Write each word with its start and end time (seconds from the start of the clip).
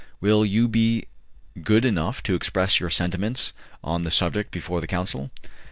"Will 0.19 0.43
you 0.43 0.67
be 0.67 1.05
good 1.61 1.85
enough 1.85 2.23
to 2.23 2.33
express 2.33 2.79
your 2.79 2.89
sentiments 2.89 3.53
on 3.83 4.03
the 4.03 4.09
subject 4.09 4.49
before 4.49 4.81
the 4.81 4.87
council?" 4.87 5.29